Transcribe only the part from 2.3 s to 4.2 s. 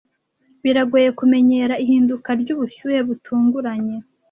ryubushyuhe butunguranye.